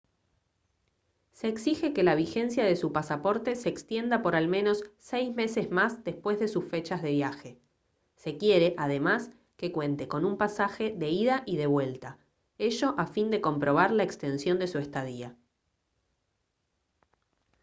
[1.31, 5.69] se exige que la vigencia de su pasaporte se extienda por al menos 6 meses
[5.69, 7.59] más después de sus fechas de viaje
[8.15, 12.17] se quiere además que cuente con un pasaje de ida y de vuelta
[12.57, 15.35] ello a fin de comprobar la extensión de su estadía